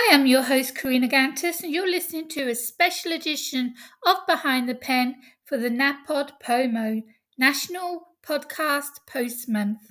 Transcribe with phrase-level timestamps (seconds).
[0.00, 3.74] Hi, I'm your host, Karina Gantus, and you're listening to a special edition
[4.06, 7.02] of Behind the Pen for the NAPOD POMO,
[7.36, 9.90] National Podcast Post Month.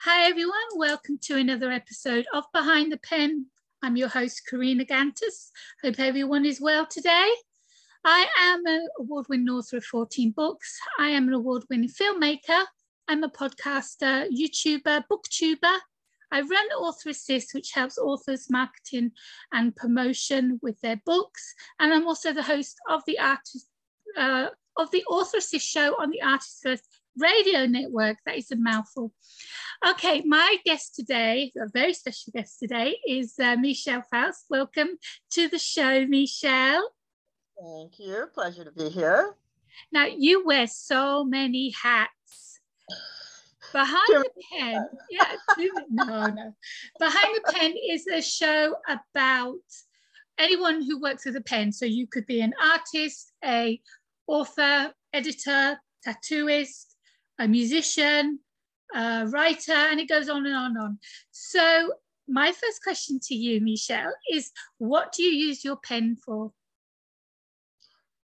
[0.00, 0.52] Hi, everyone.
[0.76, 3.46] Welcome to another episode of Behind the Pen.
[3.82, 5.50] I'm your host, Karina Gantus.
[5.82, 7.30] Hope everyone is well today.
[8.04, 10.78] I am an award winning author of 14 books.
[10.98, 12.66] I am an award winning filmmaker.
[13.08, 15.78] I'm a podcaster, YouTuber, booktuber,
[16.30, 19.12] I run Author Assist, which helps authors marketing
[19.52, 21.54] and promotion with their books.
[21.80, 23.68] And I'm also the host of the artist
[24.16, 26.84] uh, of the Author Assist show on the Artist First
[27.16, 28.18] radio network.
[28.26, 29.12] That is a mouthful.
[29.86, 34.46] Okay, my guest today, a very special guest today, is uh, Michelle Faust.
[34.50, 34.98] Welcome
[35.32, 36.90] to the show, Michelle.
[37.60, 38.26] Thank you.
[38.32, 39.34] Pleasure to be here.
[39.92, 42.60] Now, you wear so many hats.
[43.72, 45.32] Behind the Pen, yeah,
[45.90, 46.54] no, no.
[46.98, 49.56] Behind the Pen is a show about
[50.38, 51.72] anyone who works with a pen.
[51.72, 53.80] So you could be an artist, a
[54.26, 56.94] author, editor, tattooist,
[57.38, 58.40] a musician,
[58.94, 60.98] a writer, and it goes on and on and on.
[61.30, 61.94] So
[62.28, 66.52] my first question to you, Michelle, is what do you use your pen for?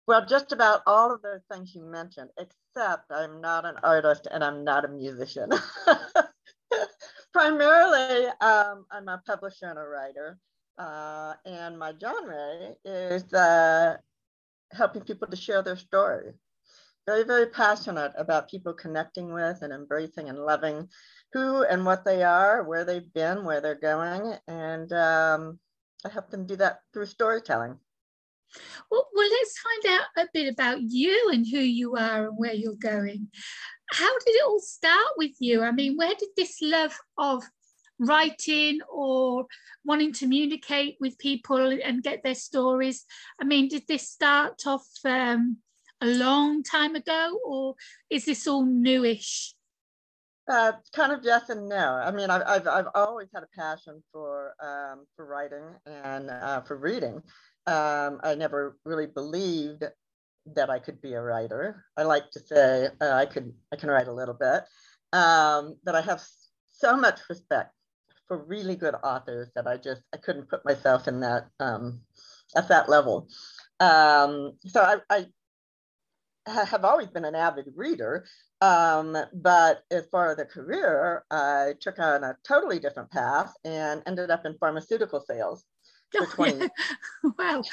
[0.07, 4.43] Well, just about all of those things you mentioned, except I'm not an artist and
[4.43, 5.49] I'm not a musician.
[7.33, 10.37] Primarily, um, I'm a publisher and a writer,
[10.77, 13.97] uh, and my genre is uh,
[14.71, 16.33] helping people to share their story.
[17.05, 20.87] Very, very passionate about people connecting with and embracing and loving
[21.33, 25.59] who and what they are, where they've been, where they're going, and um,
[26.05, 27.77] I help them do that through storytelling.
[28.89, 32.53] Well, well, let's find out a bit about you and who you are and where
[32.53, 33.29] you're going.
[33.91, 35.63] How did it all start with you?
[35.63, 37.43] I mean, where did this love of
[37.99, 39.45] writing or
[39.85, 43.05] wanting to communicate with people and get their stories?
[43.39, 45.57] I mean, did this start off um,
[46.01, 47.75] a long time ago or
[48.09, 49.53] is this all newish?
[50.49, 51.93] Uh, kind of yes and no.
[51.93, 56.61] I mean, I've, I've, I've always had a passion for um, for writing and uh,
[56.61, 57.21] for reading
[57.67, 59.83] um, I never really believed
[60.55, 61.85] that I could be a writer.
[61.95, 64.63] I like to say uh, I could I can write a little bit,
[65.13, 66.23] um, but I have
[66.71, 67.73] so much respect
[68.27, 72.01] for really good authors that I just I couldn't put myself in that um,
[72.55, 73.27] at that level.
[73.79, 75.25] Um, so I, I,
[76.47, 78.25] have always been an avid reader,
[78.61, 84.01] um, but as far as a career, I took on a totally different path and
[84.07, 85.65] ended up in pharmaceutical sales
[86.11, 86.69] for 20 years.
[87.37, 87.63] wow.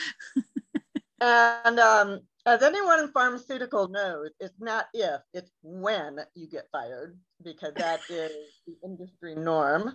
[1.21, 7.19] and um, as anyone in pharmaceutical knows, it's not if, it's when you get fired
[7.43, 8.33] because that is
[8.67, 9.95] the industry norm.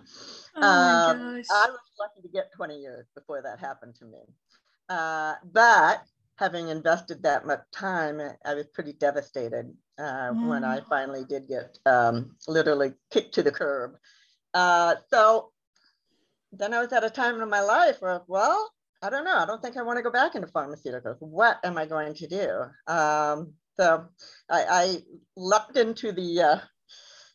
[0.56, 1.46] Oh um, my gosh.
[1.50, 4.20] I was lucky to get 20 years before that happened to me.
[4.88, 6.02] Uh, but
[6.36, 10.48] having invested that much time, I was pretty devastated uh, mm.
[10.48, 10.88] when I mm.
[10.88, 13.92] finally did get um, literally kicked to the curb.
[14.52, 15.50] Uh, so
[16.58, 18.70] then I was at a time in my life where, well,
[19.02, 19.36] I don't know.
[19.36, 21.20] I don't think I want to go back into pharmaceuticals.
[21.20, 22.92] What am I going to do?
[22.92, 24.06] Um, so
[24.50, 24.96] I, I,
[25.36, 26.58] leapt into the uh,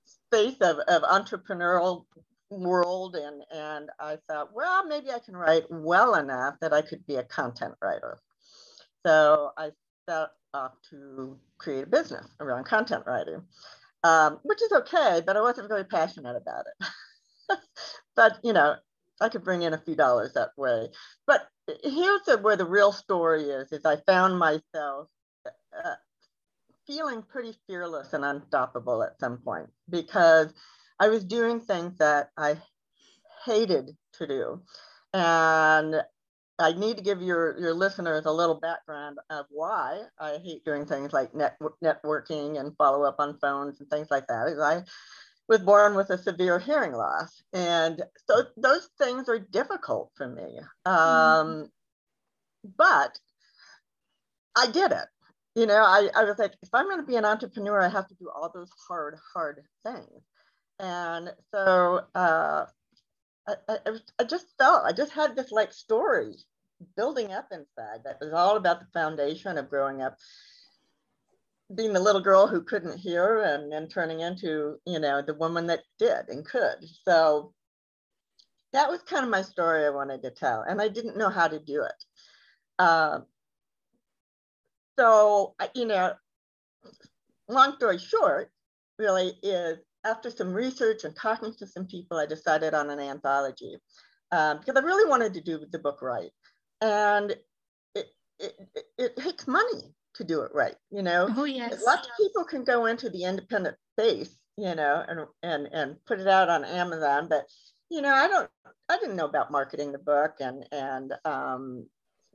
[0.06, 2.06] space of, of entrepreneurial
[2.50, 7.06] world and, and I thought, well, maybe I can write well enough that I could
[7.06, 8.18] be a content writer.
[9.06, 9.72] So I
[10.09, 13.44] set off to create a business around content writing,
[14.03, 17.59] um, which is okay, but I wasn't very passionate about it.
[18.16, 18.75] but you know,
[19.22, 20.90] I could bring in a few dollars that way.
[21.28, 21.47] But
[21.84, 25.07] here's the, where the real story is, is I found myself
[25.46, 25.96] uh,
[26.88, 30.53] feeling pretty fearless and unstoppable at some point because
[31.00, 32.58] I was doing things that I
[33.46, 34.62] hated to do.
[35.13, 36.02] And
[36.59, 40.85] I need to give your, your listeners a little background of why I hate doing
[40.85, 44.59] things like net, networking and follow up on phones and things like that.
[44.61, 44.84] I
[45.49, 47.43] was born with a severe hearing loss.
[47.51, 50.59] And so those things are difficult for me.
[50.85, 51.69] Um.
[52.78, 53.17] But
[54.53, 55.07] I did it.
[55.55, 58.07] You know, I, I was like, if I'm going to be an entrepreneur, I have
[58.09, 60.23] to do all those hard, hard things.
[60.78, 62.66] And so uh,
[63.47, 63.78] I, I,
[64.19, 66.35] I just felt, I just had this like story
[66.97, 70.17] building up inside that was all about the foundation of growing up
[71.75, 75.67] being the little girl who couldn't hear and then turning into, you know, the woman
[75.67, 76.77] that did and could.
[77.07, 77.53] So
[78.73, 80.63] that was kind of my story I wanted to tell.
[80.67, 82.03] And I didn't know how to do it.
[82.79, 83.19] Uh,
[84.97, 86.13] so, you know,
[87.47, 88.51] long story short,
[88.97, 93.77] really is after some research and talking to some people, I decided on an anthology
[94.31, 96.31] um, because I really wanted to do the book right.
[96.81, 97.35] And
[97.95, 98.07] it,
[98.39, 101.27] it, it, it takes money to do it right, you know?
[101.35, 101.81] Oh, yes.
[101.85, 106.19] Lots of people can go into the independent space, you know, and, and, and put
[106.19, 107.45] it out on Amazon, but,
[107.89, 108.49] you know, I don't,
[108.89, 111.87] I didn't know about marketing the book and, and um,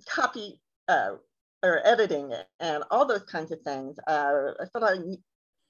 [0.09, 1.13] copy uh,
[1.63, 3.97] or editing it and all those kinds of things.
[4.07, 4.99] Uh, I thought I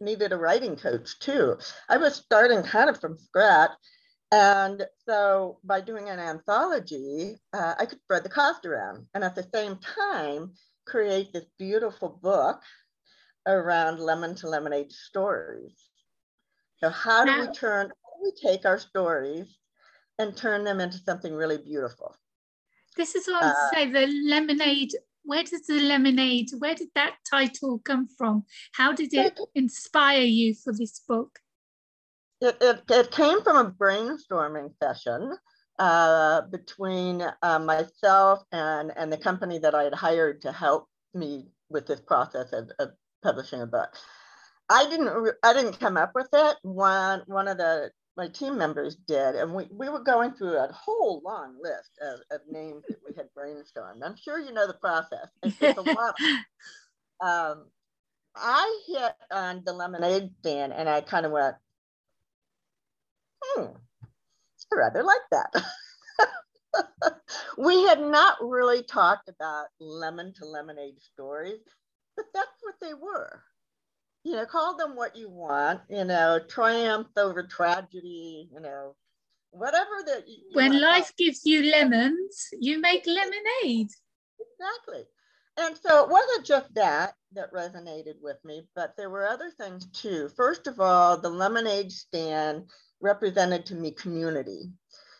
[0.00, 1.56] needed a writing coach too.
[1.88, 3.70] I was starting kind of from scratch.
[4.32, 9.37] And so by doing an anthology, uh, I could spread the cost around and at
[9.37, 10.52] the same time
[10.87, 12.61] create this beautiful book
[13.47, 15.77] around lemon to lemonade stories.
[16.79, 17.93] So how do we turn, do
[18.23, 19.59] we take our stories
[20.19, 22.15] and turn them into something really beautiful?
[22.97, 24.93] This is what I was uh, say, the lemonade
[25.25, 30.55] where does the lemonade where did that title come from how did it inspire you
[30.55, 31.39] for this book
[32.41, 35.37] it, it, it came from a brainstorming session
[35.79, 41.49] uh, between uh, myself and, and the company that I had hired to help me
[41.69, 42.91] with this process of, of
[43.23, 43.91] publishing a book.
[44.69, 46.56] I didn't I didn't come up with it.
[46.62, 50.73] One one of the my team members did, and we, we were going through a
[50.73, 54.05] whole long list of, of names that we had brainstormed.
[54.05, 55.26] I'm sure you know the process.
[55.43, 56.15] It's, a lot.
[57.21, 57.65] um,
[58.37, 61.56] I hit on the lemonade stand, and I kind of went,
[63.43, 63.65] hmm,
[64.75, 67.15] I rather like that.
[67.59, 71.61] we had not really talked about lemon to lemonade stories,
[72.17, 73.43] but that's what they were
[74.25, 78.97] you know, call them what you want, you know, triumph over tragedy, you know,
[79.50, 80.26] whatever that.
[80.26, 83.91] You, when life gives you lemons, you make lemonade.
[84.41, 85.05] Exactly.
[85.56, 89.87] And so it wasn't just that that resonated with me, but there were other things
[89.93, 90.31] too.
[90.37, 92.65] First of all, the lemonade stand
[93.05, 94.73] represented to me community.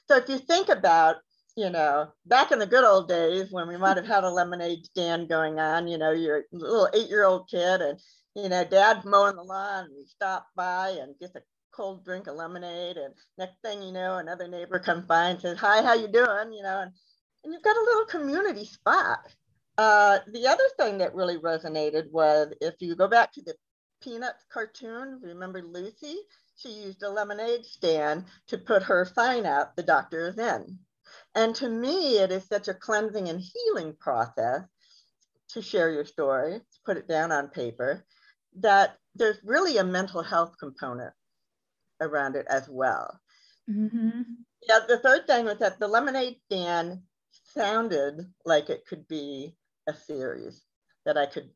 [0.09, 1.17] So if you think about,
[1.57, 4.85] you know, back in the good old days when we might have had a lemonade
[4.85, 7.99] stand going on, you know, you're a little eight year old kid and
[8.35, 9.89] you know, dad's mowing the lawn.
[9.97, 11.41] We stop by and get a
[11.73, 12.97] cold drink of lemonade.
[12.97, 16.53] And next thing you know, another neighbor comes by and says, hi, how you doing?
[16.53, 16.93] You know, and,
[17.45, 19.21] and you've got a little community spot.
[19.77, 23.55] Uh, the other thing that really resonated was if you go back to the
[24.03, 26.17] Peanuts cartoon, remember Lucy?
[26.57, 30.79] She used a lemonade stand to put her sign out, the doctor is in.
[31.35, 34.63] And to me, it is such a cleansing and healing process
[35.51, 38.05] to share your story, to put it down on paper,
[38.61, 41.13] that there's really a mental health component
[42.01, 43.21] around it as well.
[43.71, 44.23] Mm-hmm.
[44.69, 49.57] Yeah, the third thing was that the lemonade stand sounded like it could be
[49.89, 50.63] a series
[51.05, 51.51] that I could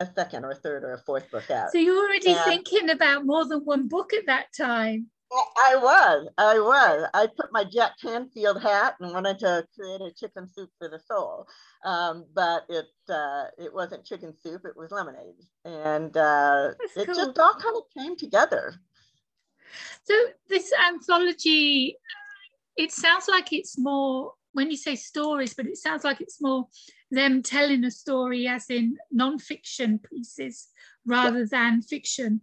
[0.00, 1.72] a second or a third or a fourth book out.
[1.72, 5.06] So you were already and, thinking about more than one book at that time.
[5.30, 7.10] I was, I was.
[7.12, 10.98] I put my Jack Canfield hat and wanted to create a chicken soup for the
[10.98, 11.46] soul,
[11.84, 15.34] um, but it uh, it wasn't chicken soup; it was lemonade,
[15.66, 17.14] and uh, it cool.
[17.14, 18.74] just all kind of came together.
[20.04, 20.14] So
[20.48, 21.98] this anthology,
[22.78, 26.66] it sounds like it's more when you say stories, but it sounds like it's more
[27.10, 30.68] them telling a story as in non-fiction pieces
[31.06, 31.46] rather yeah.
[31.50, 32.40] than fiction.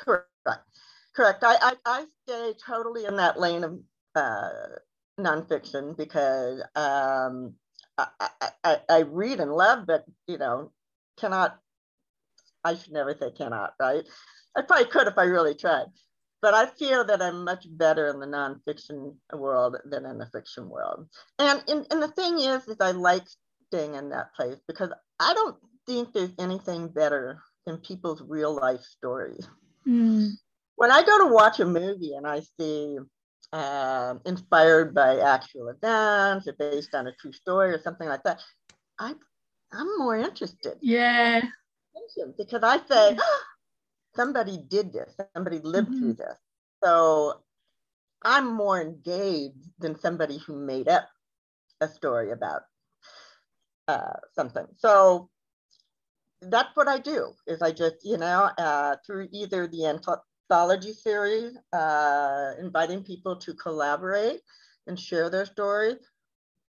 [0.00, 0.26] Correct.
[1.14, 1.44] Correct.
[1.44, 3.78] I, I, I stay totally in that lane of
[4.14, 4.48] uh,
[5.20, 7.54] nonfiction because um,
[7.98, 8.06] I,
[8.64, 10.72] I, I read and love, but you know,
[11.18, 11.58] cannot.
[12.64, 14.04] I should never say cannot, right?
[14.56, 15.86] I probably could if I really tried,
[16.42, 20.68] but I feel that I'm much better in the nonfiction world than in the fiction
[20.68, 21.06] world.
[21.38, 23.24] And and, and the thing is, is I like
[23.68, 25.56] staying in that place because I don't
[25.86, 29.48] think there's anything better than people's real life stories.
[29.86, 30.32] Mm
[30.76, 32.98] when I go to watch a movie and I see
[33.52, 38.40] uh, inspired by actual events or based on a true story or something like that,
[38.98, 39.14] I,
[39.72, 40.78] I'm more interested.
[40.80, 41.42] Yeah.
[42.36, 43.42] Because I say, oh,
[44.14, 45.98] somebody did this, somebody lived mm-hmm.
[45.98, 46.36] through this.
[46.82, 47.42] So
[48.24, 51.08] I'm more engaged than somebody who made up
[51.80, 52.62] a story about
[53.88, 54.66] uh, something.
[54.76, 55.28] So
[56.40, 61.56] that's what I do is I just, you know, uh, through either the anthology series,
[61.72, 64.40] uh, inviting people to collaborate
[64.86, 65.98] and share their stories.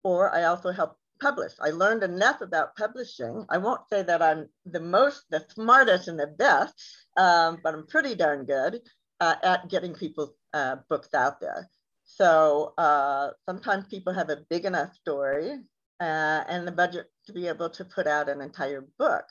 [0.03, 1.53] Or I also help publish.
[1.61, 3.47] I learned enough about publishing.
[3.49, 6.75] I won't say that I'm the most, the smartest and the best,
[7.17, 8.81] um, but I'm pretty darn good
[9.21, 11.69] uh, at getting people's uh, books out there.
[12.05, 15.53] So uh, sometimes people have a big enough story
[16.01, 19.25] uh, and the budget to be able to put out an entire book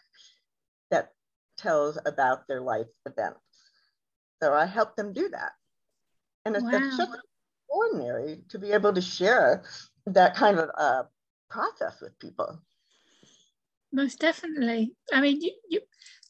[0.90, 1.12] that
[1.58, 3.40] tells about their life events.
[4.42, 5.52] So I help them do that.
[6.46, 6.72] And it's, wow.
[6.72, 7.18] just
[7.74, 9.64] extraordinary to be able to share
[10.08, 11.04] that kind of uh,
[11.54, 12.60] process with people.
[13.92, 14.96] Most definitely.
[15.12, 15.82] I mean, you, you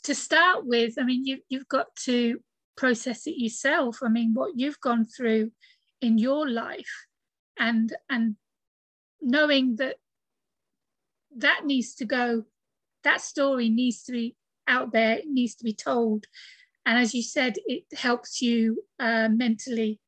[0.04, 2.40] to start with, I mean, you, you've got to
[2.76, 4.00] process it yourself.
[4.04, 5.52] I mean, what you've gone through
[6.02, 6.94] in your life
[7.58, 8.36] and and
[9.22, 9.96] knowing that
[11.38, 12.44] that needs to go,
[13.04, 14.36] that story needs to be
[14.68, 16.26] out there, it needs to be told.
[16.86, 20.02] And as you said, it helps you uh, mentally,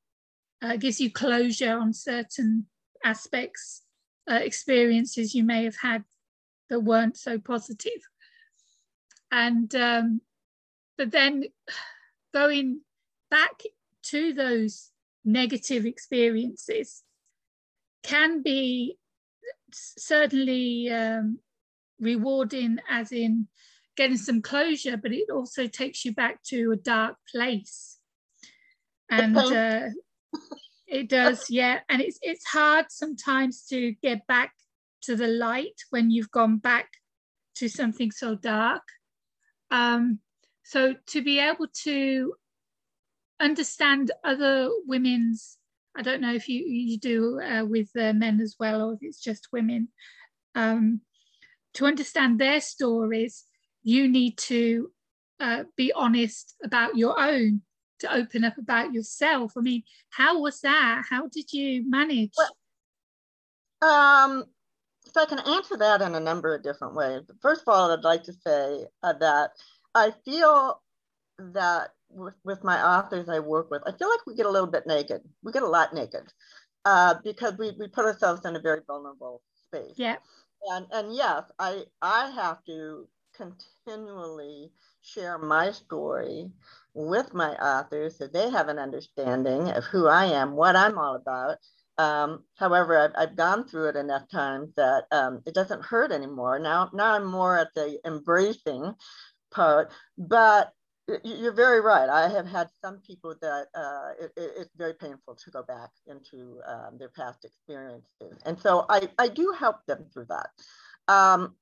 [0.62, 2.66] uh, gives you closure on certain
[3.04, 3.85] aspects,
[4.30, 6.04] uh, experiences you may have had
[6.70, 8.02] that weren't so positive.
[9.32, 10.22] And, um,
[10.98, 11.46] but then
[12.34, 12.82] going
[13.30, 13.62] back
[14.04, 14.92] to those
[15.24, 17.04] negative experiences
[18.04, 18.98] can be
[19.74, 21.40] certainly um,
[22.00, 23.48] rewarding as in
[23.96, 27.98] getting some closure, but it also takes you back to a dark place.
[29.10, 29.88] And uh,
[30.88, 31.80] it does, yeah.
[31.90, 34.54] And it's it's hard sometimes to get back
[35.04, 36.90] to the light when you've gone back
[37.56, 38.84] to something so dark.
[39.72, 40.20] Um,
[40.64, 42.34] so to be able to
[43.40, 45.58] understand other women's,
[45.96, 49.00] I don't know if you, you do uh, with uh, men as well, or if
[49.02, 49.90] it's just women,
[50.56, 51.02] um,
[51.76, 53.44] to understand their stories,
[53.84, 54.92] you need to
[55.40, 57.62] uh, be honest about your own,
[58.06, 59.54] to open up about yourself.
[59.58, 61.04] I mean, how was that?
[61.10, 62.32] How did you manage?
[62.38, 62.56] Well,
[63.82, 64.46] um,
[65.14, 67.22] so I can answer that in a number of different ways.
[67.42, 69.52] First of all, I'd like to say uh, that
[69.94, 70.82] I feel
[71.38, 74.68] that with, with my authors I work with, I feel like we get a little
[74.68, 75.22] bit naked.
[75.44, 76.24] We get a lot naked
[76.86, 79.96] uh, because we, we put ourselves in a very vulnerable space.
[79.98, 80.16] Yeah.
[80.72, 84.72] And, and yes, I, I have to continually
[85.02, 86.50] share my story
[86.96, 91.16] with my authors so they have an understanding of who I am, what I'm all
[91.16, 91.58] about.
[91.98, 96.58] Um, however, I've, I've gone through it enough times that um, it doesn't hurt anymore.
[96.60, 98.94] Now, now I'm more at the embracing
[99.52, 100.74] part, but
[101.24, 102.10] you're very right.
[102.10, 106.60] I have had some people that uh, it, it's very painful to go back into
[106.68, 108.40] um, their past experiences.
[108.46, 110.50] And so I, I do help them through that.
[111.08, 111.56] Um,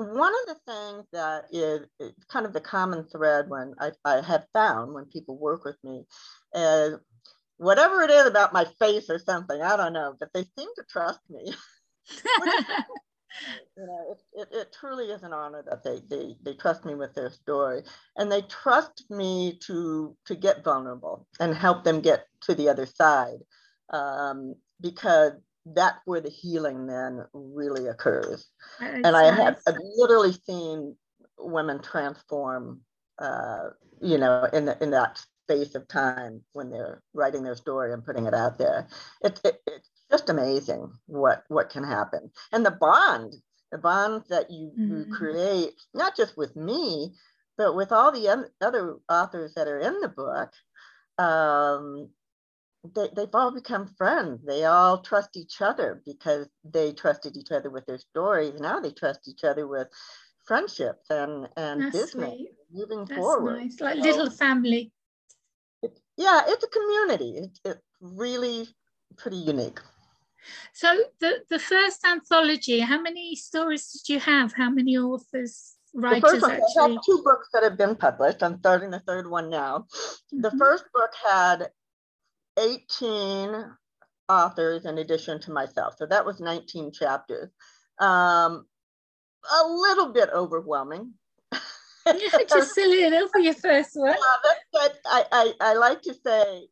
[0.00, 4.20] one of the things that is, is, kind of the common thread when I, I
[4.22, 6.04] have found when people work with me
[6.54, 6.94] is
[7.58, 10.84] whatever it is about my face or something, I don't know, but they seem to
[10.88, 11.52] trust me.
[13.76, 16.94] you know, it, it, it, truly is an honor that they, they they trust me
[16.94, 17.82] with their story,
[18.16, 22.86] and they trust me to to get vulnerable and help them get to the other
[22.86, 23.38] side,
[23.90, 25.32] um, because
[25.74, 28.48] that's where the healing then really occurs.
[28.80, 30.96] and I have I've literally seen
[31.38, 32.80] women transform,
[33.18, 37.92] uh, you know, in the, in that space of time when they're writing their story
[37.92, 38.88] and putting it out there.
[39.22, 43.34] It, it, it's just amazing what what can happen and the bond
[43.70, 44.98] the bond that you, mm-hmm.
[44.98, 47.12] you create not just with me
[47.56, 50.50] but with all the other authors that are in the book
[51.18, 52.08] um,
[52.94, 57.70] they, they've all become friends they all trust each other because they trusted each other
[57.70, 59.88] with their stories now they trust each other with
[60.46, 62.50] friendships and and That's business sweet.
[62.72, 63.80] moving That's forward nice.
[63.80, 64.92] like so, little family
[65.82, 68.68] it, yeah it's a community it's, it's really
[69.16, 69.80] pretty unique
[70.72, 74.54] so the, the first anthology, how many stories did you have?
[74.54, 76.82] How many authors, writers the first one, actually?
[76.82, 78.42] I have two books that have been published.
[78.42, 79.80] I'm starting the third one now.
[79.80, 80.40] Mm-hmm.
[80.40, 81.70] The first book had
[82.58, 83.64] 18
[84.28, 85.94] authors in addition to myself.
[85.98, 87.50] So that was 19 chapters.
[87.98, 88.66] Um,
[89.62, 91.14] a little bit overwhelming.
[92.48, 94.10] Just silly enough for your first one.
[94.10, 96.68] Yeah, but I, I, I like to say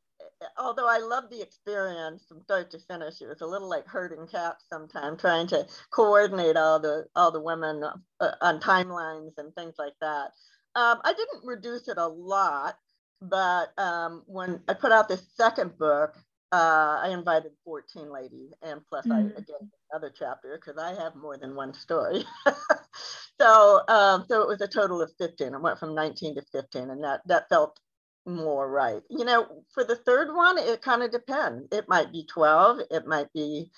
[0.56, 4.26] although I love the experience from start to finish, it was a little like herding
[4.26, 7.82] cats sometimes, trying to coordinate all the all the women
[8.20, 10.30] uh, on timelines and things like that.
[10.75, 12.76] Um, I didn't reduce it a lot,
[13.20, 16.14] but um, when I put out the second book,
[16.50, 19.12] uh, I invited 14 ladies, and plus mm.
[19.12, 22.25] I again another chapter because I have more than one story.
[23.40, 25.54] so um, so it was a total of 15.
[25.54, 27.78] I went from 19 to 15, and that that felt
[28.25, 29.02] more right.
[29.10, 31.66] You know, for the third one, it kind of depends.
[31.72, 33.70] It might be 12, it might be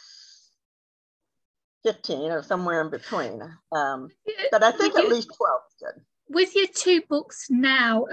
[1.85, 3.41] 15 or somewhere in between.
[3.73, 4.09] Um,
[4.51, 6.05] but I think at least 12 is good.
[6.31, 8.07] With your two books now,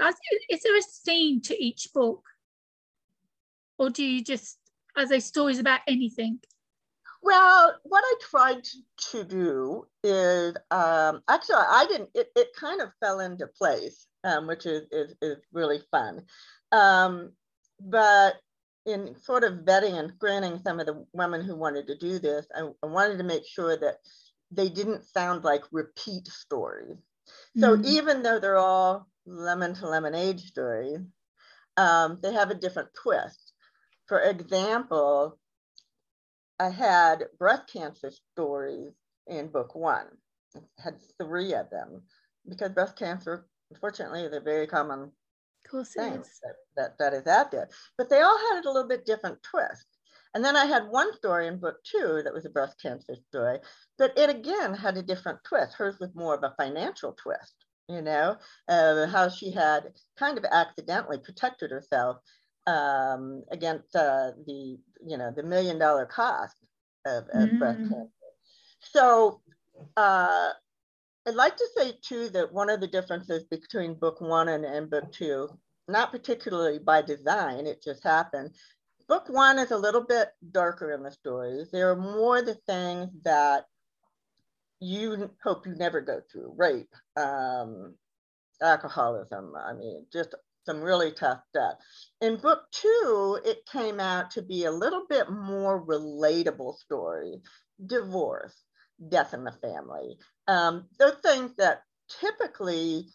[0.50, 2.24] is there a theme to each book?
[3.78, 4.58] Or do you just,
[4.96, 6.40] are they stories about anything?
[7.22, 8.64] Well, what I tried
[9.12, 12.10] to do is um, actually I didn't.
[12.14, 16.22] It, it kind of fell into place, um, which is, is is really fun.
[16.72, 17.32] Um,
[17.80, 18.36] but
[18.86, 22.46] in sort of vetting and screening some of the women who wanted to do this,
[22.54, 23.96] I, I wanted to make sure that
[24.50, 26.96] they didn't sound like repeat stories.
[27.56, 27.84] So mm-hmm.
[27.86, 31.00] even though they're all lemon to lemonade stories,
[31.76, 33.52] um, they have a different twist.
[34.06, 35.38] For example,
[36.58, 38.92] I had breast cancer stories
[39.26, 40.06] in book one.
[40.56, 42.02] I had three of them
[42.48, 45.12] because breast cancer, unfortunately, is a very common
[45.70, 47.68] thing that, that, that is out there.
[47.96, 49.86] But they all had a little bit different twist.
[50.34, 53.58] And then I had one story in book two that was a breast cancer story,
[53.96, 55.74] but it again had a different twist.
[55.74, 57.54] Hers was more of a financial twist,
[57.88, 58.36] you know,
[58.68, 62.18] uh, how she had kind of accidentally protected herself
[62.66, 66.56] um, against uh, the, you know, the million dollar cost
[67.06, 67.58] of, of mm.
[67.58, 68.08] breast cancer.
[68.80, 69.40] So
[69.96, 70.50] uh,
[71.26, 74.90] I'd like to say too that one of the differences between book one and, and
[74.90, 75.48] book two,
[75.88, 78.54] not particularly by design, it just happened,
[79.08, 81.70] book one is a little bit darker in the stories.
[81.70, 83.64] There are more the things that
[84.80, 87.94] you hope you never go through rape, um,
[88.62, 89.52] alcoholism.
[89.56, 90.34] I mean, just
[90.64, 91.74] some really tough stuff.
[92.20, 97.40] In book two, it came out to be a little bit more relatable story
[97.86, 98.54] divorce,
[99.08, 100.18] death in the family.
[100.46, 101.82] Um, those things that
[102.20, 103.08] typically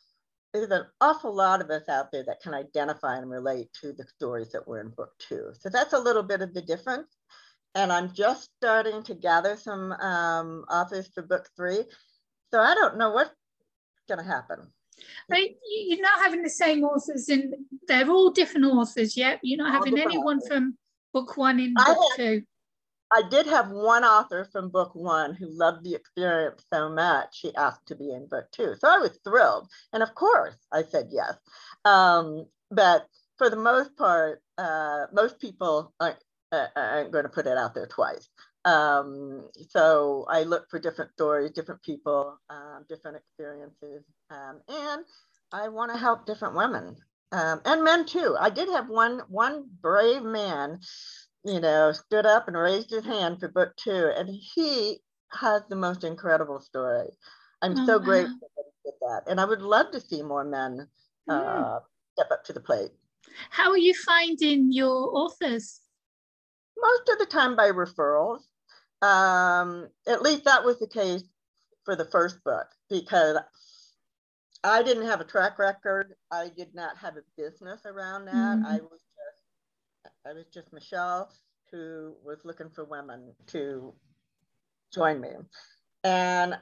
[0.54, 4.06] there's an awful lot of us out there that can identify and relate to the
[4.06, 5.52] stories that were in book two.
[5.60, 7.10] So that's a little bit of the difference.
[7.76, 11.80] And I'm just starting to gather some um, authors for book three.
[12.52, 13.32] So I don't know what's
[14.08, 14.60] going to happen.
[15.30, 15.56] Right,
[15.88, 17.52] you're not having the same authors in.
[17.88, 19.18] They're all different authors.
[19.18, 20.48] Yep, you're not all having anyone authors.
[20.48, 20.78] from
[21.14, 22.44] book one in book have, two.
[23.16, 27.56] I did have one author from book one who loved the experience so much, she
[27.56, 28.76] asked to be in book two.
[28.80, 29.70] So I was thrilled.
[29.94, 31.36] And of course, I said yes.
[31.86, 36.18] Um, but for the most part, uh, most people aren't,
[36.52, 38.30] uh, aren't, going to put it out there twice.
[38.66, 44.04] Um, so I look for different stories, different people, um, different experiences.
[44.30, 45.04] Um, and
[45.52, 46.96] I want to help different women
[47.34, 48.36] um, and men too.
[48.40, 50.80] I did have one, one brave man
[51.44, 54.12] you know, stood up and raised his hand for book two.
[54.16, 55.00] And he
[55.32, 57.10] has the most incredible story.
[57.62, 58.04] I'm oh, so wow.
[58.04, 59.32] grateful that he did that.
[59.32, 60.88] And I would love to see more men
[61.30, 61.82] uh, mm.
[62.14, 62.92] step up to the plate.
[63.50, 65.82] How are you finding your authors?
[66.78, 68.42] Most of the time by referrals.
[69.02, 71.24] Um, at least that was the case
[71.84, 73.38] for the first book because
[74.64, 76.14] I didn't have a track record.
[76.32, 78.34] I did not have a business around that.
[78.34, 78.66] Mm.
[78.66, 79.02] I was
[80.26, 81.30] I was just Michelle
[81.72, 83.94] who was looking for women to
[84.94, 85.32] join me.
[86.04, 86.56] And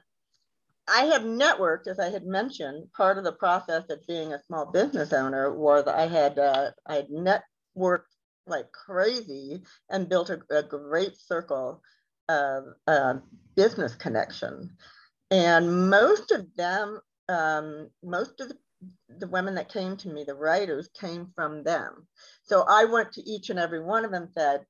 [0.87, 4.65] I had networked, as I had mentioned, part of the process of being a small
[4.65, 8.11] business owner was I had uh, I had networked
[8.47, 11.81] like crazy and built a, a great circle
[12.29, 13.15] of uh,
[13.55, 14.75] business connection.
[15.29, 18.57] And most of them, um, most of the
[19.19, 22.07] the women that came to me, the writers, came from them.
[22.43, 24.65] So I went to each and every one of them, said,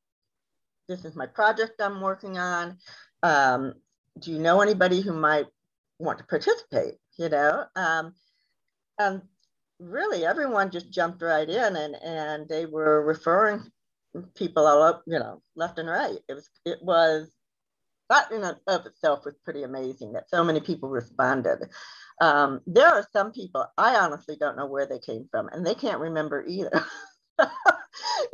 [0.88, 2.78] This is my project I'm working on.
[3.24, 3.74] Um,
[4.20, 5.48] do you know anybody who might
[6.00, 6.96] want to participate?
[7.18, 7.66] You know?
[7.76, 8.14] Um,
[9.00, 9.22] and
[9.80, 13.72] really everyone just jumped right in and, and they were referring
[14.36, 16.20] people all up, you know, left and right.
[16.28, 17.32] It was it was
[18.12, 21.70] that in and of itself was pretty amazing that so many people responded.
[22.20, 25.74] Um, there are some people I honestly don't know where they came from, and they
[25.74, 26.86] can't remember either.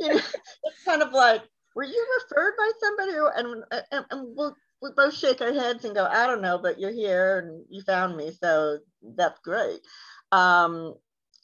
[0.00, 0.20] you know,
[0.64, 1.42] it's kind of like,
[1.76, 3.12] were you referred by somebody?
[3.36, 6.80] And, and, and we'll, we both shake our heads and go, I don't know, but
[6.80, 8.78] you're here and you found me, so
[9.16, 9.80] that's great.
[10.32, 10.94] Um,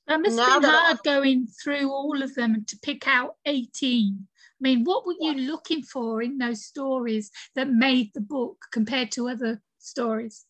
[0.08, 4.26] that must have been hard I, going through all of them to pick out 18.
[4.64, 9.12] I mean, what were you looking for in those stories that made the book compared
[9.12, 10.46] to other stories?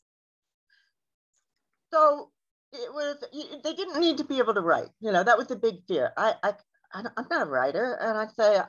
[1.95, 2.31] so
[2.73, 3.17] it was
[3.63, 6.13] they didn't need to be able to write you know that was a big fear.
[6.17, 6.53] I i
[6.93, 8.61] i'm not a writer and i say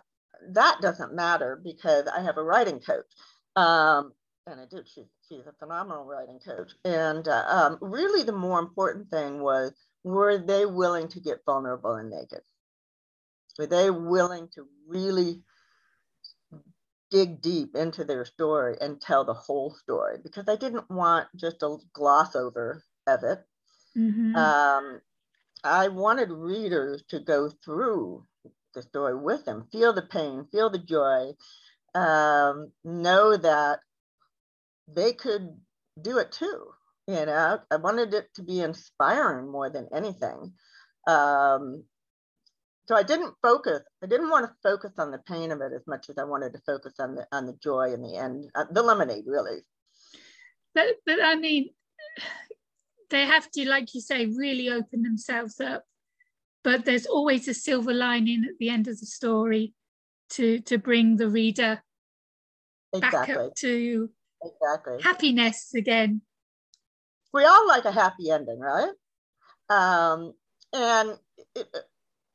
[0.50, 3.12] that doesn't matter because i have a writing coach.
[3.56, 4.14] Um,
[4.46, 6.74] and i do she's, she's a phenomenal writing coach.
[6.84, 9.72] And uh, um, really the more important thing was
[10.04, 12.42] were they willing to get vulnerable and naked
[13.58, 15.42] were they willing to really
[17.12, 21.64] dig deep into their story and tell the whole story because I didn't want just
[21.64, 23.40] a gloss over of it.
[23.98, 24.36] Mm-hmm.
[24.36, 25.02] Um,
[25.64, 28.26] I wanted readers to go through
[28.74, 31.32] the story with them, feel the pain, feel the joy,
[31.94, 33.80] um, know that
[34.88, 35.58] they could
[36.02, 36.68] do it too.
[37.08, 40.54] You know, I wanted it to be inspiring more than anything.
[41.08, 41.84] Um,
[42.88, 43.82] so I didn't focus.
[44.04, 46.54] I didn't want to focus on the pain of it as much as I wanted
[46.54, 49.62] to focus on the on the joy in the end, uh, the lemonade, really.
[50.74, 51.70] But but I mean,
[53.10, 55.84] they have to, like you say, really open themselves up.
[56.64, 59.74] But there's always a silver lining at the end of the story
[60.32, 61.82] to to bring the reader
[62.94, 63.36] exactly.
[63.36, 64.10] back up to
[64.44, 66.22] exactly happiness again.
[67.34, 68.92] We all like a happy ending, right?
[69.70, 70.34] Um,
[70.72, 71.18] and
[71.56, 71.68] it,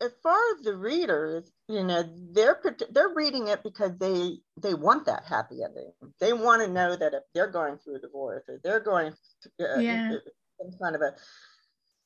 [0.00, 2.60] as far as the readers, you know, they're
[2.90, 5.92] they're reading it because they they want that happy ending.
[6.20, 9.12] They want to know that if they're going through a divorce or they're going
[9.60, 10.12] uh, yeah.
[10.60, 11.14] some kind of a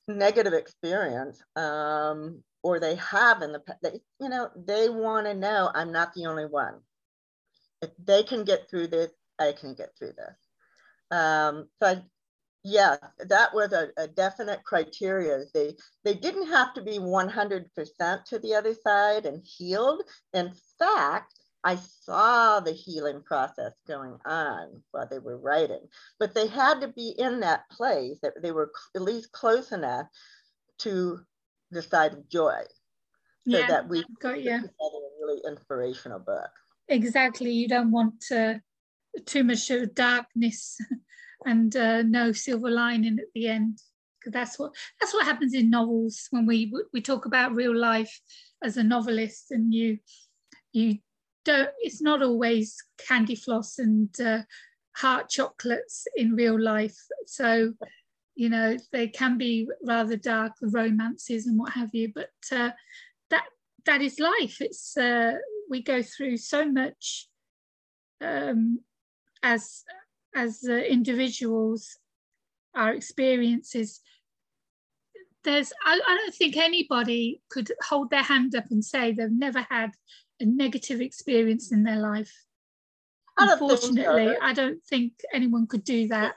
[0.08, 5.70] negative experience, um, or they have in the they, you know, they want to know
[5.72, 6.80] I'm not the only one.
[7.80, 10.36] If they can get through this, I can get through this.
[11.10, 12.02] Um, so I,
[12.64, 15.44] yeah, that was a, a, definite criteria.
[15.52, 20.02] They they didn't have to be 100% to the other side and healed.
[20.32, 25.86] In fact, I saw the healing process going on while they were writing,
[26.18, 30.06] but they had to be in that place that they were at least close enough
[30.78, 31.20] to
[31.70, 32.62] the side of joy,
[33.48, 34.52] so yeah, that we got you.
[34.52, 34.62] a
[35.20, 36.50] really inspirational book.
[36.88, 38.60] Exactly, you don't want to,
[39.26, 40.78] too much of darkness
[41.44, 43.78] and uh, no silver lining at the end.
[44.18, 48.20] Because that's what that's what happens in novels when we we talk about real life
[48.62, 49.98] as a novelist and you
[50.72, 50.98] you
[51.44, 54.42] don't it's not always candy floss and uh,
[54.96, 56.96] heart chocolates in real life.
[57.26, 57.74] So
[58.34, 62.70] you know they can be rather dark the romances and what have you but uh,
[63.30, 63.44] that
[63.86, 64.60] that is life.
[64.60, 65.34] It's uh,
[65.68, 67.28] we go through so much
[68.20, 68.80] um,
[69.42, 69.84] as
[70.34, 71.96] as uh, individuals,
[72.74, 74.00] our experiences,
[75.44, 79.66] there's I, I don't think anybody could hold their hand up and say they've never
[79.70, 79.92] had
[80.40, 82.32] a negative experience in their life.
[83.38, 84.36] I Unfortunately, so.
[84.42, 86.36] I don't think anyone could do that.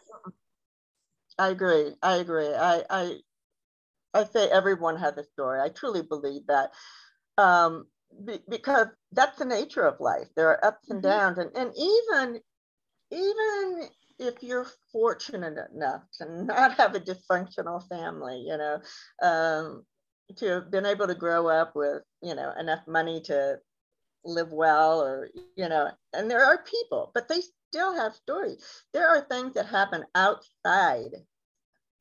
[1.39, 1.93] I agree.
[2.01, 2.53] I agree.
[2.53, 3.17] I I
[4.13, 5.61] I say everyone has a story.
[5.61, 6.71] I truly believe that.
[7.37, 7.85] Um,
[8.25, 10.27] be, because that's the nature of life.
[10.35, 11.11] There are ups and mm-hmm.
[11.11, 12.41] downs, and, and even
[13.11, 13.89] even
[14.19, 18.79] if you're fortunate enough to not have a dysfunctional family, you know,
[19.21, 19.83] um,
[20.35, 23.57] to have been able to grow up with, you know, enough money to
[24.25, 28.63] live well or, you know, and there are people, but they still have stories.
[28.93, 31.11] There are things that happen outside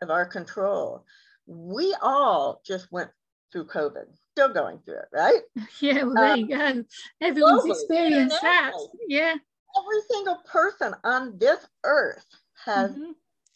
[0.02, 1.04] of our control.
[1.46, 3.10] We all just went
[3.52, 5.42] through COVID, still going through it, right?
[5.80, 6.84] Yeah, well, there um, you go.
[7.20, 8.72] Everyone's globally, experienced that.
[9.06, 9.36] Yeah
[9.78, 12.26] every single person on this earth
[12.64, 13.12] has mm-hmm.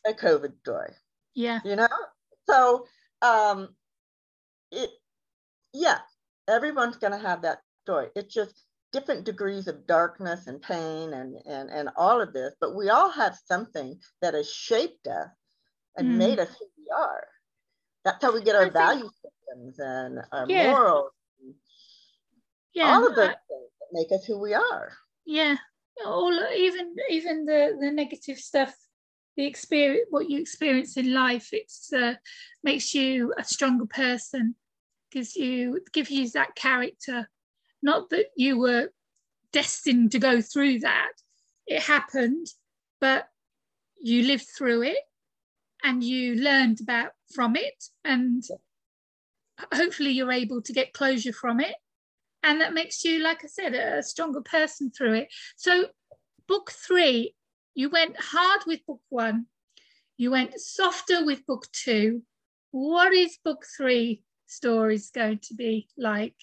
[0.07, 0.93] a COVID story.
[1.35, 1.61] Yeah.
[1.65, 1.89] You know?
[2.49, 2.87] So
[3.23, 3.69] um
[4.71, 4.91] it
[5.73, 5.99] yeah,
[6.49, 8.09] everyone's gonna have that story.
[8.17, 12.75] It's just different degrees of darkness and pain and and and all of this, but
[12.75, 15.29] we all have something that has shaped us
[15.97, 16.17] and mm.
[16.17, 17.27] made us who we are.
[18.05, 20.71] That's how we get our I value think, systems and our yeah.
[20.71, 21.11] morals.
[22.75, 24.93] Yeah, all of those I, things that make us who we are.
[25.27, 25.57] Yeah,
[26.05, 28.75] all even even the the negative stuff
[29.37, 32.15] the experience what you experience in life it's uh,
[32.63, 34.55] makes you a stronger person
[35.11, 37.29] gives you gives you that character.
[37.83, 38.91] Not that you were
[39.53, 41.13] destined to go through that
[41.67, 42.47] it happened
[43.01, 43.29] but
[44.01, 44.99] you lived through it
[45.83, 48.45] and you learned about from it and
[49.75, 51.75] hopefully you're able to get closure from it
[52.43, 55.29] and that makes you like i said a stronger person through it.
[55.57, 55.87] So
[56.47, 57.35] book three
[57.75, 59.47] you went hard with book one.
[60.17, 62.23] You went softer with book two.
[62.73, 66.35] What is book three stories going to be like?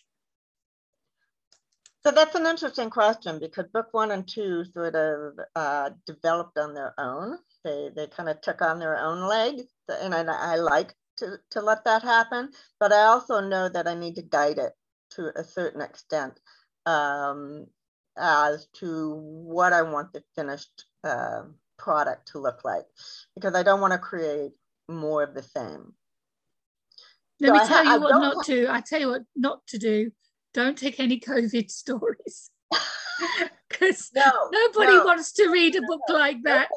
[2.04, 6.74] So that's an interesting question because book one and two sort of uh, developed on
[6.74, 7.38] their own.
[7.64, 11.62] They they kind of took on their own legs and I, I like to, to
[11.62, 14.74] let that happen but i also know that i need to guide it
[15.12, 16.40] to a certain extent
[16.86, 17.68] um,
[18.18, 21.44] as to what I want the finished uh,
[21.78, 22.86] product to look like
[23.36, 24.52] because I don't want to create
[24.90, 25.94] more of the same.
[27.40, 28.68] Let so me tell you what not to.
[28.70, 30.12] I tell you what not to do.
[30.54, 32.50] Don't take any COVID stories
[33.70, 36.70] because no, nobody no, wants to read a book no, like that.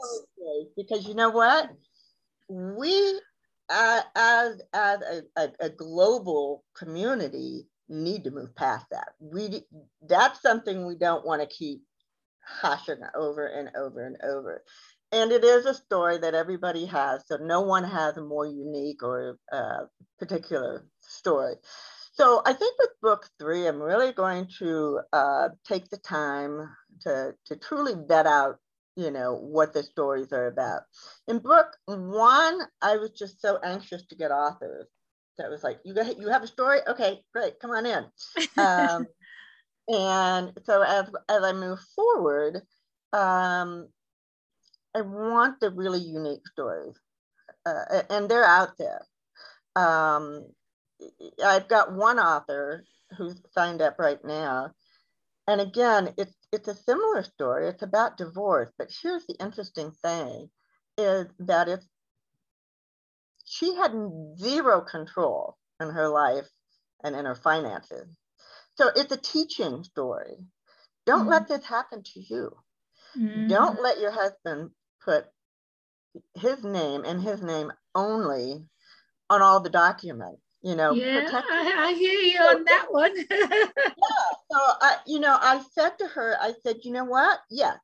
[0.77, 1.71] Because you know what,
[2.49, 3.21] we
[3.71, 9.09] uh, as as a, a, a global community need to move past that.
[9.21, 9.63] We
[10.09, 11.83] that's something we don't want to keep
[12.63, 14.63] passion over and over and over.
[15.13, 19.03] And it is a story that everybody has, so no one has a more unique
[19.03, 19.87] or uh,
[20.21, 21.55] particular story.
[22.13, 26.69] So I think with book three, I'm really going to uh, take the time
[27.03, 28.59] to, to truly vet out,
[28.97, 30.83] you know, what the stories are about.
[31.27, 34.87] In book one, I was just so anxious to get authors.
[35.41, 36.81] That was like, you got, you have a story?
[36.87, 38.05] Okay, great, come on in.
[38.59, 39.07] Um,
[39.89, 42.57] and so as, as I move forward,
[43.15, 43.89] um,
[44.95, 46.95] I want the really unique stories,
[47.65, 49.07] uh, and they're out there.
[49.77, 50.47] Um,
[51.43, 52.85] I've got one author
[53.17, 54.73] who's signed up right now,
[55.49, 57.69] and again, it's it's a similar story.
[57.69, 60.51] It's about divorce, but here's the interesting thing:
[60.99, 61.87] is that it's
[63.51, 63.93] she had
[64.39, 66.47] zero control in her life
[67.03, 68.07] and in her finances.
[68.77, 70.37] So it's a teaching story.
[71.05, 71.31] Don't mm-hmm.
[71.31, 72.53] let this happen to you.
[73.19, 73.49] Mm-hmm.
[73.49, 74.71] Don't let your husband
[75.05, 75.25] put
[76.37, 78.65] his name and his name only
[79.29, 80.41] on all the documents.
[80.63, 83.17] You know, yeah, I, I, hear you so, on that one.
[83.31, 83.85] yeah,
[84.53, 87.41] so I, you know, I said to her, I said, you know what?
[87.51, 87.79] Yes,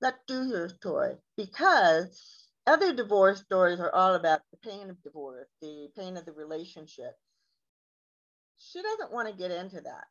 [0.00, 5.48] let's do your story because other divorce stories are all about the pain of divorce,
[5.60, 7.14] the pain of the relationship.
[8.58, 10.04] She doesn't want to get into that.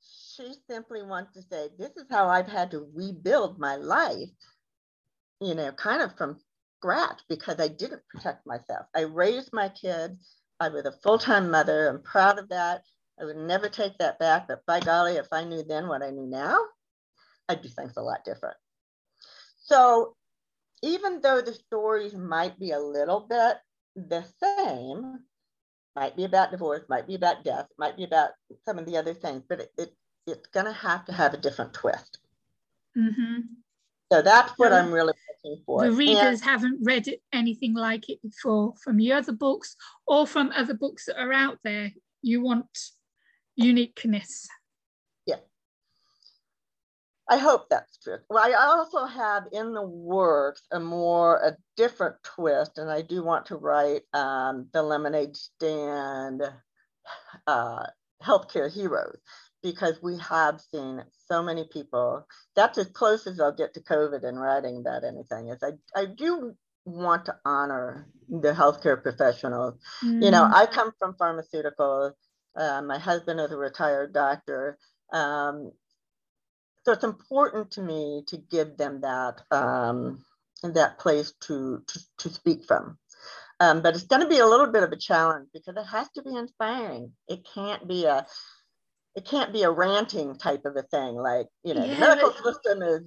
[0.00, 4.30] She simply wants to say, this is how I've had to rebuild my life
[5.40, 6.38] you know, kind of from
[6.78, 8.86] scratch because I didn't protect myself.
[8.94, 10.36] I raised my kids.
[10.60, 11.88] I was a full time mother.
[11.88, 12.82] I'm proud of that.
[13.20, 14.48] I would never take that back.
[14.48, 16.58] But by golly, if I knew then what I knew now,
[17.48, 18.56] I'd do things a lot different.
[19.58, 20.16] So
[20.82, 23.56] even though the stories might be a little bit
[23.94, 25.20] the same,
[25.94, 28.30] might be about divorce, might be about death, might be about
[28.64, 29.94] some of the other things, but it, it
[30.26, 32.18] it's going to have to have a different twist.
[32.96, 33.40] Mm-hmm.
[34.12, 35.84] So that's what I'm really looking for.
[35.84, 40.52] The readers and, haven't read anything like it before from your other books or from
[40.54, 41.92] other books that are out there.
[42.22, 42.66] You want
[43.56, 44.48] uniqueness.
[47.28, 48.18] I hope that's true.
[48.30, 53.24] Well, I also have in the works a more, a different twist, and I do
[53.24, 56.42] want to write um, the lemonade stand
[57.46, 57.86] uh,
[58.22, 59.18] healthcare heroes
[59.62, 62.26] because we have seen so many people.
[62.54, 65.48] That's as close as I'll get to COVID and writing about anything.
[65.48, 69.74] Is I, I do want to honor the healthcare professionals.
[70.04, 70.24] Mm.
[70.24, 70.52] You know, mm.
[70.54, 72.12] I come from pharmaceuticals.
[72.56, 74.78] Uh, my husband is a retired doctor.
[75.12, 75.72] Um,
[76.86, 80.24] so it's important to me to give them that um,
[80.62, 82.96] that place to, to, to speak from.
[83.58, 86.08] Um, but it's going to be a little bit of a challenge because it has
[86.10, 87.10] to be inspiring.
[87.28, 88.24] It can't be a
[89.16, 92.32] it can't be a ranting type of a thing like you know yeah, the medical
[92.32, 93.00] system is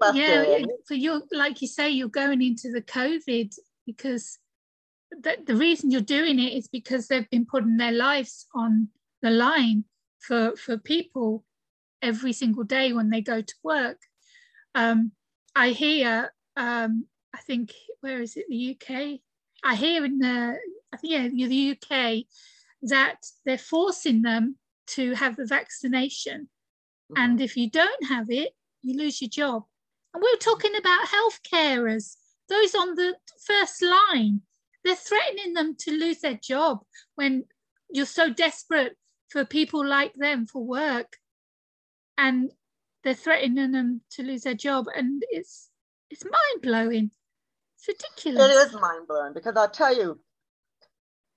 [0.00, 0.22] busted.
[0.22, 4.38] yeah so you're like you say you're going into the covid because
[5.10, 8.88] the, the reason you're doing it is because they've been putting their lives on
[9.20, 9.84] the line
[10.18, 11.44] for for people
[12.02, 13.98] every single day when they go to work
[14.74, 15.12] um,
[15.54, 19.20] i hear um, i think where is it the uk
[19.64, 20.56] i hear in the
[20.92, 22.24] i think yeah the uk
[22.82, 26.48] that they're forcing them to have the vaccination.
[27.12, 27.22] Mm-hmm.
[27.22, 29.64] And if you don't have it, you lose your job.
[30.14, 32.16] And we're talking about health carers,
[32.48, 33.14] those on the
[33.46, 34.42] first line.
[34.84, 36.80] They're threatening them to lose their job
[37.14, 37.44] when
[37.90, 38.96] you're so desperate
[39.28, 41.16] for people like them for work.
[42.20, 42.52] And
[43.04, 44.86] they're threatening them to lose their job.
[44.94, 45.70] And it's
[46.10, 47.10] it's mind blowing.
[47.78, 48.50] It's ridiculous.
[48.52, 50.20] It is mind blowing because I'll tell you,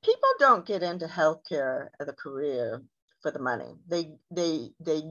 [0.03, 2.83] people don't get into healthcare as a career
[3.21, 3.75] for the money.
[3.87, 5.03] They they they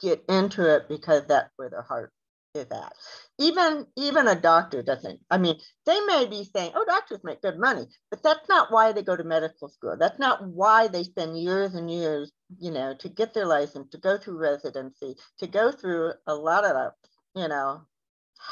[0.00, 2.12] get into it because that's where their heart
[2.54, 2.92] is at.
[3.38, 5.20] Even even a doctor doesn't.
[5.30, 8.92] I mean, they may be saying, "Oh, doctors make good money," but that's not why
[8.92, 9.96] they go to medical school.
[9.98, 13.98] That's not why they spend years and years, you know, to get their license, to
[13.98, 16.92] go through residency, to go through a lot of,
[17.34, 17.82] you know,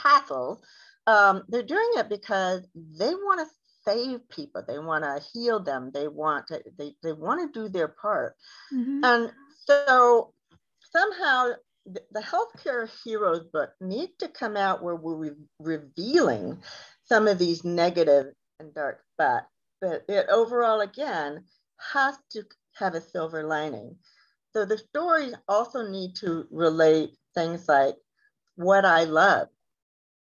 [0.02, 0.62] hassle.
[1.06, 3.46] Um, they're doing it because they want to
[3.84, 7.70] save people they want to heal them they want to they, they want to do
[7.70, 8.34] their part
[8.70, 9.00] mm-hmm.
[9.02, 9.32] and
[9.64, 10.34] so
[10.92, 11.52] somehow
[12.12, 16.58] the, healthcare heroes book need to come out where we're re- revealing
[17.04, 18.26] some of these negative
[18.60, 19.46] and dark spots
[19.80, 21.44] but it overall again
[21.92, 22.42] has to
[22.74, 23.96] have a silver lining
[24.52, 27.96] so the stories also need to relate things like
[28.56, 29.48] what i love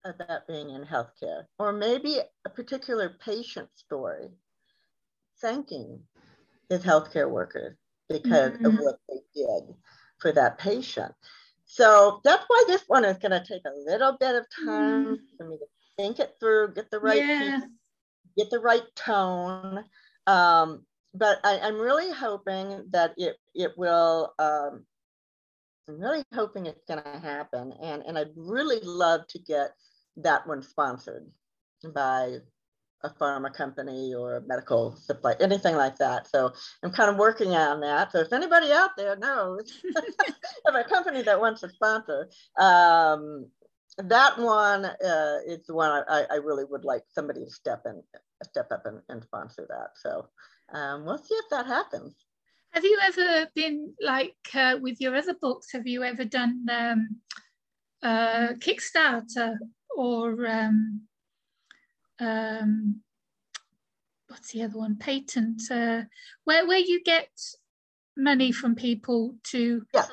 [0.05, 4.29] about being in healthcare, or maybe a particular patient story
[5.41, 6.01] thanking
[6.69, 7.77] his healthcare workers
[8.09, 8.67] because mm-hmm.
[8.67, 9.75] of what they did
[10.19, 11.13] for that patient.
[11.73, 15.19] So that's why this one is going to take a little bit of time mm.
[15.39, 17.61] for me to think it through, get the right yeah.
[18.37, 19.85] get the right tone.
[20.27, 24.35] Um, but I, am really hoping that it it will.
[24.41, 24.85] Um,
[25.89, 29.71] I'm really hoping it's going to happen, and and I'd really love to get
[30.17, 31.31] that one sponsored
[31.95, 32.39] by
[33.03, 36.29] a pharma company or a medical supply, anything like that.
[36.29, 38.13] So I'm kind of working on that.
[38.13, 39.81] So if anybody out there knows
[40.67, 43.47] of a company that wants to sponsor, um,
[43.99, 48.03] that one uh, is the one I, I, really would like somebody to step in,
[48.45, 49.91] step up and, and sponsor that.
[49.97, 50.29] So
[50.73, 52.15] um, we'll see if that happens.
[52.73, 55.73] Have you ever been like uh, with your other books?
[55.73, 57.09] Have you ever done um,
[58.03, 59.57] uh, Kickstarter
[59.97, 61.03] or um,
[62.21, 63.01] um,
[64.29, 64.97] what's the other one?
[64.97, 66.05] Patreon, uh,
[66.45, 67.29] where where you get
[68.17, 69.85] money from people to.
[69.93, 70.07] Yeah.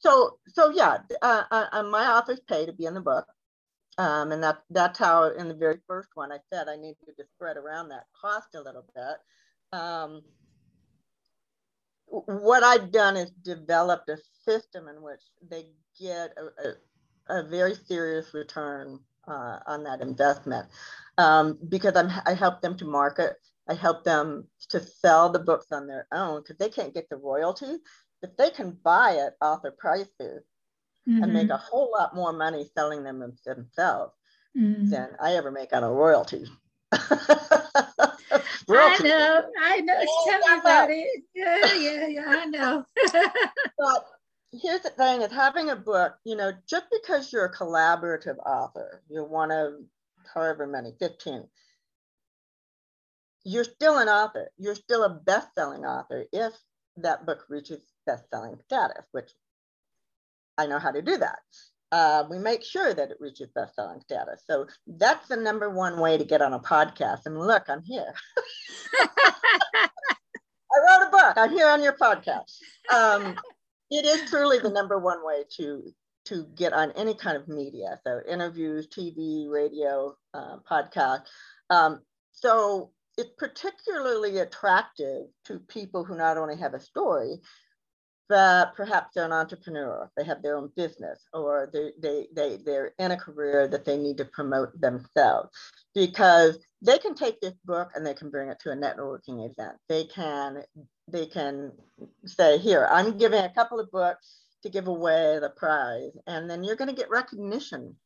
[0.00, 3.26] So so yeah, uh, uh, uh, my authors pay to be in the book,
[3.98, 7.24] um, and that that's how in the very first one I said I needed to
[7.34, 9.78] spread around that cost a little bit.
[9.78, 10.22] Um,
[12.06, 15.66] what I've done is developed a system in which they
[16.00, 20.68] get a, a, a very serious return uh, on that investment
[21.18, 23.34] um, because I'm, I help them to market.
[23.68, 27.16] I help them to sell the books on their own because they can't get the
[27.16, 27.76] royalty.
[28.22, 30.44] If they can buy it their prices
[31.06, 31.22] mm-hmm.
[31.22, 31.52] and make mm-hmm.
[31.52, 34.14] a whole lot more money selling them themselves
[34.56, 34.88] mm-hmm.
[34.88, 35.92] than I ever make on a
[38.68, 39.12] royalty.
[39.12, 40.04] I know, I know.
[40.26, 41.24] Tell me about it.
[41.34, 42.84] Yeah, yeah, yeah, I know.
[43.78, 44.06] but
[44.52, 49.02] here's the thing is having a book, you know, just because you're a collaborative author,
[49.10, 49.74] you're one of
[50.32, 51.44] however many, 15,
[53.44, 54.50] you're still an author.
[54.58, 56.52] You're still a best-selling author if
[56.96, 59.30] that book reaches best-selling status, which
[60.56, 61.38] I know how to do that.
[61.90, 64.42] Uh, we make sure that it reaches best-selling status.
[64.46, 67.20] So that's the number one way to get on a podcast.
[67.24, 68.12] And look, I'm here.
[69.00, 69.88] I
[70.76, 71.34] wrote a book.
[71.36, 72.58] I'm here on your podcast.
[72.92, 73.36] Um,
[73.90, 75.94] it is truly the number one way to
[76.28, 81.22] to get on any kind of media so interviews tv radio uh, podcast.
[81.70, 82.00] Um,
[82.32, 87.40] so it's particularly attractive to people who not only have a story
[88.28, 92.92] but perhaps they're an entrepreneur they have their own business or they, they, they, they're
[92.98, 95.48] in a career that they need to promote themselves.
[95.94, 99.76] Because they can take this book and they can bring it to a networking event.
[99.88, 100.62] They can
[101.10, 101.72] they can
[102.26, 106.16] say, here, I'm giving a couple of books to give away the prize.
[106.26, 107.96] And then you're going to get recognition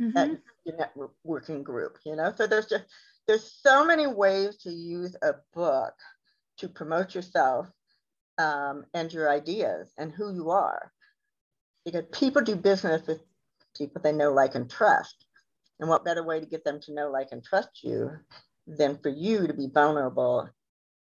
[0.00, 0.16] mm-hmm.
[0.16, 0.30] at
[0.64, 2.32] your networking group, you know?
[2.36, 2.84] So there's just,
[3.26, 5.94] there's so many ways to use a book
[6.58, 7.66] to promote yourself
[8.38, 10.92] um, and your ideas and who you are.
[11.84, 13.20] Because people do business with
[13.76, 15.24] people they know, like, and trust.
[15.78, 18.10] And what better way to get them to know, like, and trust you
[18.66, 20.48] than for you to be vulnerable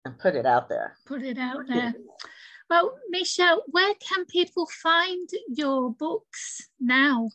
[0.04, 0.98] and put it out there.
[1.06, 1.94] Put it out there.
[2.70, 7.30] Well, Michelle, where can people find your books now?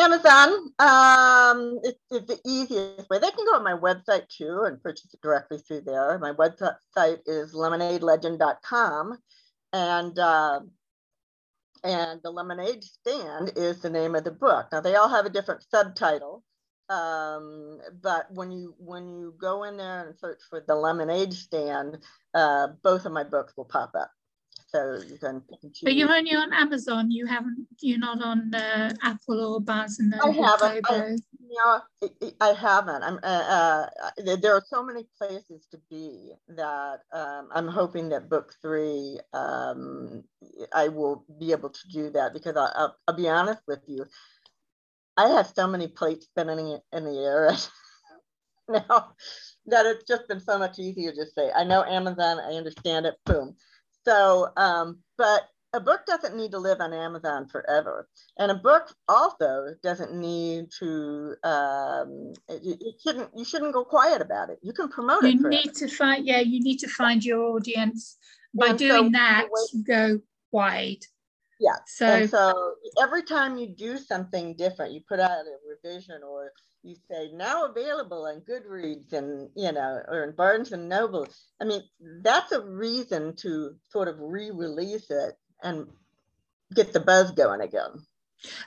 [0.00, 3.18] Amazon um, it's, it's, the easiest way.
[3.20, 6.18] They can go on my website too and purchase it directly through there.
[6.18, 9.18] My website is lemonadelegend.com.
[9.72, 10.60] And uh,
[11.84, 14.68] and the lemonade stand is the name of the book.
[14.72, 16.42] Now they all have a different subtitle,
[16.88, 21.98] um, but when you when you go in there and search for the lemonade stand,
[22.32, 24.10] uh, both of my books will pop up.
[24.74, 25.40] So you can.
[25.84, 27.10] But you're only on Amazon.
[27.12, 27.68] You haven't.
[27.80, 30.44] You're not on uh, Apple or Barnes and Noble.
[30.44, 30.90] I haven't.
[30.90, 31.06] I,
[31.38, 33.04] you know, I haven't.
[33.04, 33.20] I'm.
[33.22, 38.52] Uh, uh, there are so many places to be that um, I'm hoping that book
[38.60, 40.24] three, um,
[40.72, 44.06] I will be able to do that because I, I'll, I'll be honest with you.
[45.16, 47.52] I have so many plates spinning in the air
[48.68, 49.12] now
[49.66, 53.14] that it's just been so much easier to say, I know Amazon, I understand it,
[53.24, 53.54] boom.
[54.04, 58.08] So, um, but a book doesn't need to live on Amazon forever.
[58.38, 64.22] And a book also doesn't need to, um, it, it shouldn't, you shouldn't go quiet
[64.22, 64.58] about it.
[64.62, 65.34] You can promote you it.
[65.34, 68.16] You need to find, yeah, you need to find your audience.
[68.54, 70.20] By and doing so, that, you go
[70.52, 71.04] wide.
[71.58, 71.76] Yeah.
[71.86, 76.52] So, and so every time you do something different, you put out a revision or
[76.84, 81.26] you say now available on Goodreads and you know, or in Barnes and Noble.
[81.60, 81.82] I mean,
[82.22, 85.86] that's a reason to sort of re-release it and
[86.74, 88.04] get the buzz going again.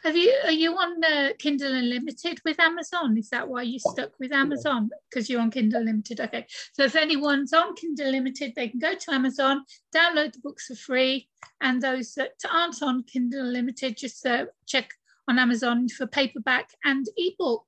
[0.03, 3.15] Have you are you on uh, Kindle Unlimited with Amazon?
[3.17, 4.89] Is that why you stuck with Amazon?
[5.09, 6.19] Because you're on Kindle Unlimited.
[6.19, 6.47] Okay.
[6.73, 9.63] So if anyone's on Kindle Unlimited, they can go to Amazon,
[9.95, 11.29] download the books for free,
[11.61, 14.89] and those that aren't on Kindle Unlimited, just uh, check
[15.27, 17.65] on Amazon for paperback and ebook.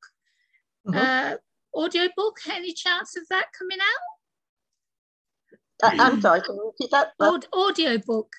[0.94, 0.98] Mm-hmm.
[0.98, 1.36] Uh,
[1.80, 3.88] audiobook, any chance of that coming out?
[5.82, 7.14] Uh, I'm sorry, can you repeat that?
[7.20, 8.30] Aud- audiobook.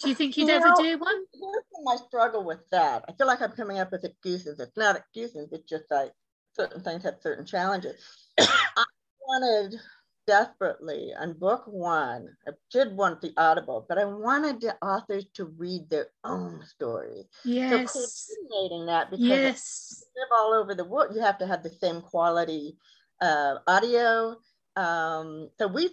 [0.00, 1.24] Do you think you'd you ever know, do one?
[1.34, 3.04] Here's my struggle with that.
[3.06, 4.58] I feel like I'm coming up with excuses.
[4.58, 6.12] It's not excuses, it's just like
[6.54, 8.02] certain things have certain challenges.
[8.40, 8.84] I
[9.26, 9.78] wanted
[10.26, 15.46] desperately on book one, I did want the audible, but I wanted the authors to
[15.46, 17.24] read their own story.
[17.44, 17.92] Yes.
[17.92, 20.04] So coordinating that because yes.
[20.14, 22.76] you live all over the world, you have to have the same quality
[23.20, 24.36] uh, audio.
[24.76, 25.90] Um, so we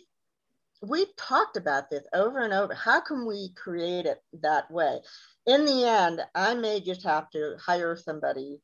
[0.81, 2.73] we talked about this over and over.
[2.73, 4.99] How can we create it that way?
[5.45, 8.61] In the end, I may just have to hire somebody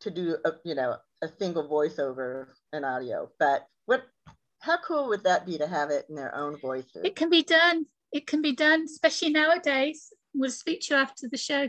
[0.00, 3.30] to do a, you know a single voiceover in audio.
[3.38, 4.04] But what
[4.60, 7.02] how cool would that be to have it in their own voices?
[7.04, 7.86] It can be done.
[8.12, 10.12] It can be done, especially nowadays.
[10.34, 11.68] We'll speak to you after the show.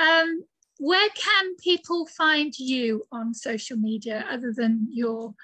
[0.00, 0.44] Um,
[0.78, 5.34] where can people find you on social media other than your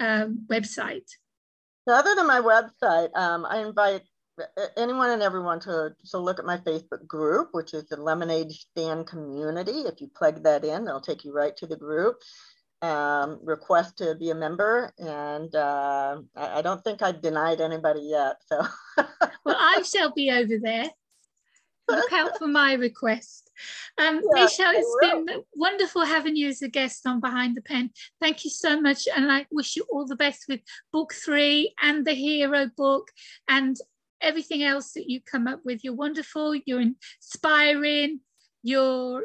[0.00, 1.08] um, website?
[1.88, 4.02] So other than my website, um, I invite
[4.76, 9.06] anyone and everyone to, to look at my Facebook group, which is the Lemonade Stand
[9.06, 9.82] Community.
[9.82, 12.16] If you plug that in, it'll take you right to the group.
[12.82, 18.00] Um, request to be a member, and uh, I, I, don't think I've denied anybody
[18.00, 18.38] yet.
[18.46, 18.66] So,
[19.44, 20.90] well, I shall be over there.
[21.88, 23.50] Look out for my request.
[23.98, 27.90] Um, yeah, Michelle, it's been wonderful having you as a guest on Behind the Pen.
[28.20, 29.06] Thank you so much.
[29.14, 30.60] And I wish you all the best with
[30.92, 33.08] book three and the hero book
[33.48, 33.76] and
[34.20, 35.84] everything else that you come up with.
[35.84, 38.20] You're wonderful, you're inspiring,
[38.62, 39.24] you're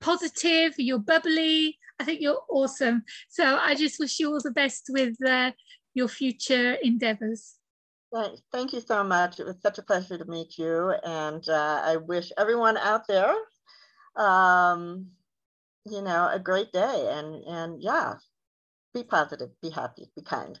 [0.00, 1.78] positive, you're bubbly.
[2.00, 3.04] I think you're awesome.
[3.28, 5.52] So I just wish you all the best with uh,
[5.92, 7.56] your future endeavors.
[8.50, 9.38] Thank you so much.
[9.38, 10.94] It was such a pleasure to meet you.
[11.04, 13.34] And uh, I wish everyone out there,
[14.16, 15.08] um,
[15.84, 17.08] you know, a great day.
[17.12, 18.14] And, and yeah,
[18.94, 20.58] be positive, be happy, be kind.